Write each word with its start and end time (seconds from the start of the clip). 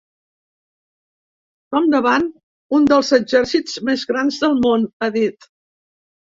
“Som 1.75 1.85
davant 1.97 2.25
un 2.79 2.89
dels 2.95 3.13
exèrcits 3.21 3.79
més 3.93 4.09
grans 4.15 4.43
del 4.47 4.59
món”, 4.67 4.91
ha 5.11 5.15
dit. 5.21 5.51